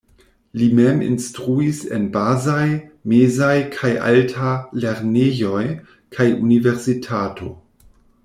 Li 0.59 0.67
mem 0.77 1.01
instruis 1.07 1.81
en 1.97 2.07
bazaj, 2.15 2.63
mezaj 3.11 3.53
kaj 3.75 3.91
alta 4.13 4.55
lernejoj 4.85 5.63
kaj 6.17 6.27
universitato. 6.49 7.53